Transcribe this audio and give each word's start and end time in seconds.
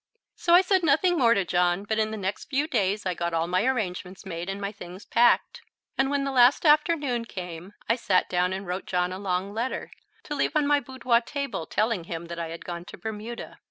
So 0.35 0.55
I 0.55 0.61
said 0.63 0.81
nothing 0.81 1.15
more 1.15 1.35
to 1.35 1.45
John, 1.45 1.83
but 1.83 1.99
in 1.99 2.09
the 2.09 2.17
next 2.17 2.45
few 2.45 2.65
days 2.65 3.05
I 3.05 3.13
got 3.13 3.35
all 3.35 3.45
my 3.45 3.63
arrangements 3.67 4.25
made 4.25 4.49
and 4.49 4.59
my 4.59 4.71
things 4.71 5.05
packed. 5.05 5.61
And 5.95 6.09
when 6.09 6.23
the 6.23 6.31
last 6.31 6.65
afternoon 6.65 7.25
came 7.25 7.73
I 7.87 7.95
sat 7.97 8.27
down 8.27 8.51
and 8.51 8.65
wrote 8.65 8.87
John 8.87 9.13
a 9.13 9.19
long 9.19 9.53
letter, 9.53 9.91
to 10.23 10.33
leave 10.33 10.55
on 10.55 10.65
my 10.65 10.79
boudoir 10.79 11.21
table, 11.21 11.67
telling 11.67 12.05
him 12.05 12.25
that 12.29 12.39
I 12.39 12.47
had 12.47 12.65
gone 12.65 12.83
to 12.85 12.97
Bermuda. 12.97 13.59